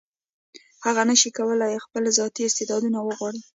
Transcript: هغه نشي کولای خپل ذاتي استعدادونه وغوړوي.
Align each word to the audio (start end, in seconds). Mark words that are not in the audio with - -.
هغه 0.85 1.01
نشي 1.09 1.29
کولای 1.37 1.83
خپل 1.85 2.03
ذاتي 2.17 2.41
استعدادونه 2.45 2.97
وغوړوي. 3.01 3.41